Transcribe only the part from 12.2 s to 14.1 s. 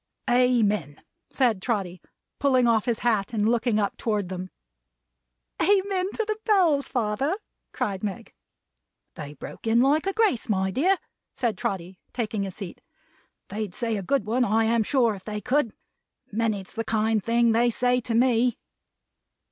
his seat. "They'd say a